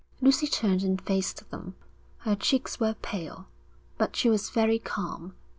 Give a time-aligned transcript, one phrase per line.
[0.19, 1.75] Lucy turned and faced them;
[2.21, 3.45] her cheeks were pale,
[3.99, 5.35] but she was very calm.